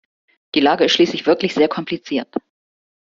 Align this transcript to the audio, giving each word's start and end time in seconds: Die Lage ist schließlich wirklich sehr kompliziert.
Die 0.55 0.61
Lage 0.61 0.85
ist 0.85 0.93
schließlich 0.93 1.27
wirklich 1.27 1.53
sehr 1.53 1.67
kompliziert. 1.67 2.33